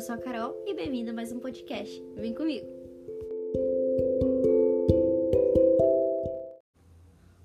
[0.00, 2.02] eu sou a Carol e bem-vindo a mais um podcast.
[2.16, 2.66] Vem comigo!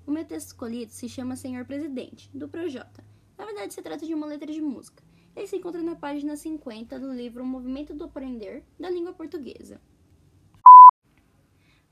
[0.06, 3.04] O meu texto escolhido se chama Senhor Presidente, do Projota.
[3.36, 5.04] Na verdade, se trata de uma letra de música.
[5.36, 9.78] Ele se encontra na página 50 do livro O Movimento do Aprender da Língua Portuguesa.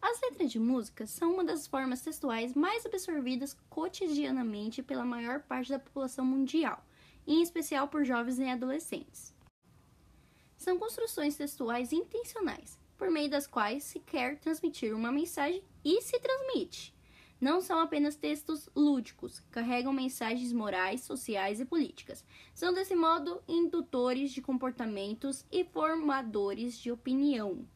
[0.00, 5.68] As letras de música são uma das formas textuais mais absorvidas cotidianamente pela maior parte
[5.68, 6.82] da população mundial,
[7.26, 9.33] em especial por jovens e adolescentes.
[10.64, 16.18] São construções textuais intencionais, por meio das quais se quer transmitir uma mensagem e se
[16.18, 16.94] transmite.
[17.38, 22.24] Não são apenas textos lúdicos, carregam mensagens morais, sociais e políticas.
[22.54, 27.68] São, desse modo, indutores de comportamentos e formadores de opinião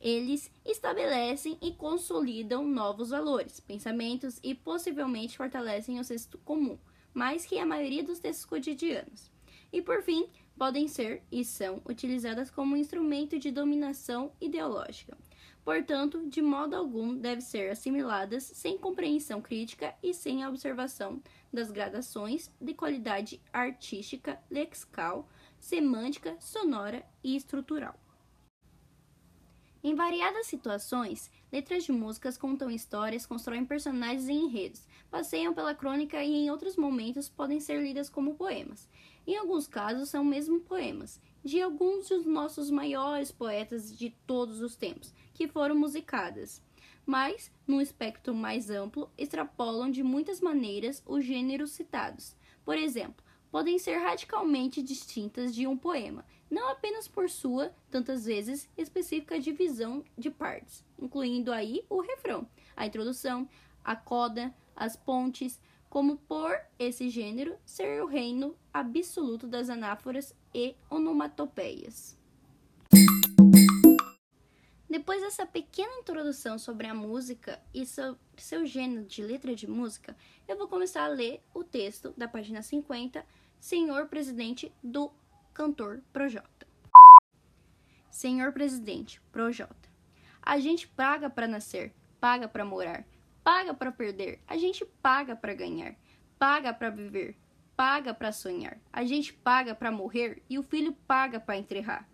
[0.00, 6.78] eles estabelecem e consolidam novos valores, pensamentos e possivelmente fortalecem o senso comum,
[7.12, 9.30] mais que a maioria dos textos cotidianos.
[9.72, 10.28] E por fim,
[10.60, 15.16] podem ser e são utilizadas como instrumento de dominação ideológica.
[15.64, 22.50] Portanto, de modo algum devem ser assimiladas sem compreensão crítica e sem observação das gradações
[22.60, 25.26] de qualidade artística, lexical,
[25.58, 27.98] semântica, sonora e estrutural.
[29.82, 36.22] Em variadas situações, letras de músicas contam histórias, constroem personagens e enredos, passeiam pela crônica
[36.22, 38.86] e em outros momentos podem ser lidas como poemas.
[39.30, 44.74] Em alguns casos são mesmo poemas, de alguns dos nossos maiores poetas de todos os
[44.74, 46.60] tempos, que foram musicadas.
[47.06, 52.34] Mas, num espectro mais amplo, extrapolam de muitas maneiras os gêneros citados.
[52.64, 58.68] Por exemplo, podem ser radicalmente distintas de um poema, não apenas por sua, tantas vezes,
[58.76, 63.48] específica divisão de partes, incluindo aí o refrão, a introdução,
[63.84, 65.60] a coda, as pontes,
[65.90, 72.16] como por esse gênero ser o reino absoluto das anáforas e onomatopeias.
[74.88, 80.16] Depois dessa pequena introdução sobre a música e sobre seu gênero de letra de música,
[80.48, 83.24] eu vou começar a ler o texto da página 50
[83.58, 85.12] Senhor Presidente do
[85.52, 86.66] cantor Projota.
[88.10, 89.88] Senhor Presidente, Projota.
[90.42, 93.04] A gente paga para nascer, paga para morar,
[93.42, 95.94] paga para perder, a gente paga para ganhar,
[96.38, 97.36] paga para viver,
[97.76, 98.78] paga para sonhar.
[98.92, 102.08] A gente paga para morrer e o filho paga para enterrar.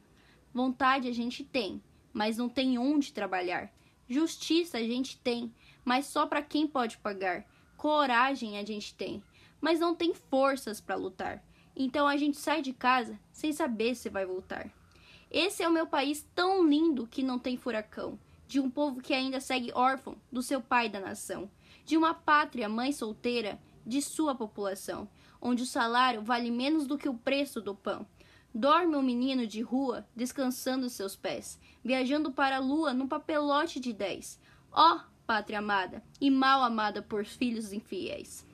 [0.53, 1.83] Vontade a gente tem,
[2.13, 3.73] mas não tem onde trabalhar.
[4.09, 5.53] Justiça a gente tem,
[5.85, 7.45] mas só para quem pode pagar.
[7.77, 9.23] Coragem a gente tem,
[9.61, 11.43] mas não tem forças para lutar.
[11.75, 14.71] Então a gente sai de casa sem saber se vai voltar.
[15.31, 19.13] Esse é o meu país tão lindo que não tem furacão, de um povo que
[19.13, 21.51] ainda segue órfão do seu pai da nação,
[21.85, 25.09] de uma pátria mãe solteira de sua população,
[25.41, 28.07] onde o salário vale menos do que o preço do pão.
[28.55, 33.93] Dorme um menino de rua, descansando seus pés, viajando para a lua num papelote de
[33.93, 34.41] dez.
[34.73, 38.47] Ó, oh, pátria amada e mal amada por filhos infiéis.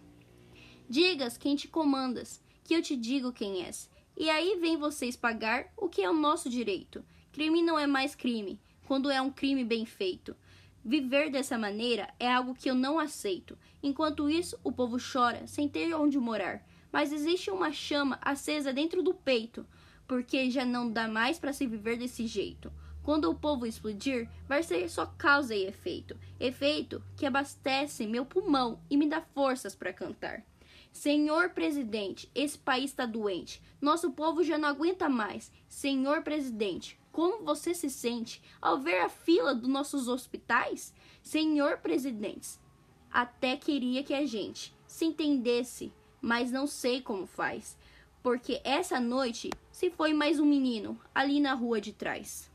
[0.88, 3.88] Digas quem te comandas, que eu te digo quem és.
[4.16, 7.04] E aí vem vocês pagar o que é o nosso direito.
[7.32, 8.60] Crime não é mais crime,
[8.92, 10.36] quando é um crime bem feito.
[10.84, 13.56] Viver dessa maneira é algo que eu não aceito.
[13.82, 16.62] Enquanto isso, o povo chora, sem ter onde morar.
[16.92, 19.66] Mas existe uma chama acesa dentro do peito,
[20.06, 22.70] porque já não dá mais para se viver desse jeito.
[23.02, 26.14] Quando o povo explodir, vai ser só causa e efeito.
[26.38, 30.44] Efeito que abastece meu pulmão e me dá forças para cantar.
[30.92, 33.62] Senhor presidente, esse país está doente.
[33.80, 35.50] Nosso povo já não aguenta mais.
[35.66, 40.92] Senhor presidente, como você se sente ao ver a fila dos nossos hospitais?
[41.22, 42.58] Senhor presidente,
[43.10, 47.76] até queria que a gente se entendesse, mas não sei como faz.
[48.22, 52.51] Porque essa noite se foi mais um menino ali na rua de trás.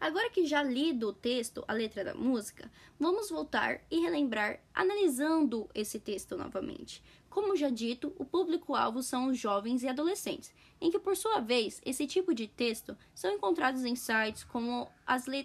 [0.00, 5.68] Agora que já lido o texto, a letra da música, vamos voltar e relembrar analisando
[5.74, 7.02] esse texto novamente.
[7.28, 11.80] Como já dito, o público-alvo são os jovens e adolescentes, em que, por sua vez,
[11.84, 14.88] esse tipo de texto são encontrados em sites como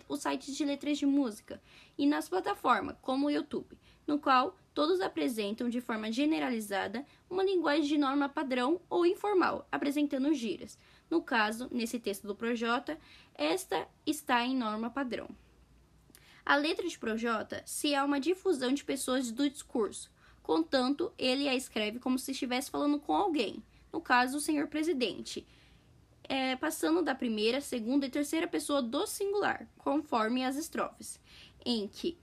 [0.07, 1.59] os sites de letras de música
[1.97, 7.87] e nas plataformas como o YouTube, no qual todos apresentam de forma generalizada uma linguagem
[7.87, 10.77] de norma padrão ou informal, apresentando gírias.
[11.13, 12.97] No caso, nesse texto do Projota,
[13.35, 15.29] esta está em norma padrão.
[16.43, 20.11] A letra de Projota se é uma difusão de pessoas do discurso,
[20.41, 23.61] contanto ele a escreve como se estivesse falando com alguém,
[23.91, 25.45] no caso, o senhor presidente,
[26.23, 31.19] é, passando da primeira, segunda e terceira pessoa do singular, conforme as estrofes,
[31.63, 32.17] em que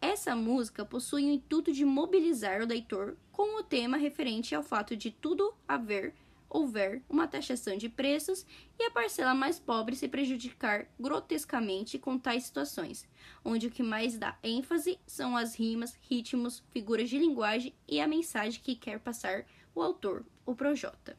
[0.00, 4.94] Essa música possui o intuito de mobilizar o leitor com o tema referente ao fato
[4.94, 6.14] de tudo haver
[6.48, 8.46] houver uma taxação de preços
[8.78, 13.08] e a parcela mais pobre se prejudicar grotescamente com tais situações,
[13.44, 18.06] onde o que mais dá ênfase são as rimas, ritmos, figuras de linguagem e a
[18.06, 19.44] mensagem que quer passar
[19.74, 21.16] o autor, o Projota.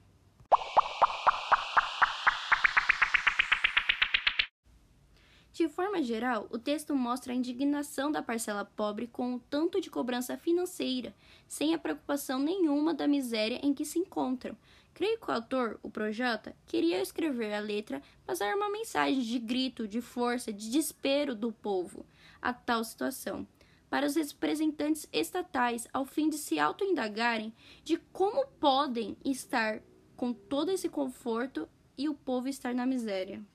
[5.58, 9.90] De forma geral, o texto mostra a indignação da parcela pobre com o tanto de
[9.90, 11.16] cobrança financeira,
[11.48, 14.56] sem a preocupação nenhuma da miséria em que se encontram.
[14.98, 19.88] Creio que o autor, o Projota, queria escrever a letra, passar uma mensagem de grito,
[19.88, 22.04] de força, de desespero do povo
[22.42, 23.48] a tal situação,
[23.92, 27.54] para os representantes estatais, ao fim de se autoindagarem
[27.84, 29.84] de como podem estar
[30.16, 33.46] com todo esse conforto e o povo estar na miséria.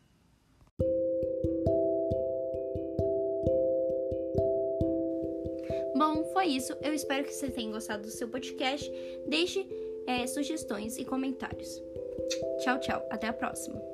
[5.97, 6.73] Bom, foi isso.
[6.81, 8.91] Eu espero que você tenha gostado do seu podcast.
[9.27, 9.65] Deixe
[10.07, 11.83] é, sugestões e comentários.
[12.63, 13.07] Tchau, tchau.
[13.11, 13.92] Até a próxima.